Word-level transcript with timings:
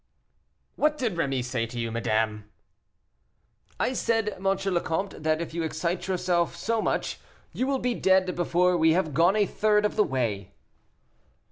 "What 0.77 0.97
did 0.97 1.13
Rémy 1.13 1.43
say 1.43 1.67
to 1.67 1.77
you, 1.77 1.91
madame?" 1.91 2.45
"I 3.79 3.93
said, 3.93 4.29
M. 4.29 4.45
le 4.45 4.81
Comte, 4.81 5.21
that 5.21 5.39
if 5.41 5.53
you 5.53 5.61
excite 5.61 6.07
yourself 6.07 6.55
so 6.55 6.81
much, 6.81 7.19
you 7.53 7.67
will 7.67 7.77
be 7.77 7.93
dead 7.93 8.33
before 8.35 8.75
we 8.75 8.93
have 8.93 9.13
gone 9.13 9.35
a 9.35 9.45
third 9.45 9.85
of 9.85 9.97
the 9.97 10.03
way." 10.03 10.55